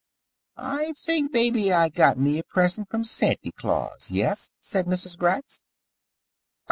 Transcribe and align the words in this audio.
"I 0.57 0.93
think 0.93 1.31
mebby 1.31 1.71
I 1.71 1.89
got 1.89 2.17
me 2.17 2.39
a 2.39 2.43
present 2.43 2.87
from 2.87 3.03
Santy 3.03 3.51
Claus, 3.51 4.09
yes?" 4.09 4.49
said 4.57 4.87
Mrs. 4.87 5.15
Gratz. 5.15 5.61